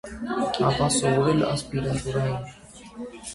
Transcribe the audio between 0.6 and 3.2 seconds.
Ապա սովորել է ասպիրանտուրայում։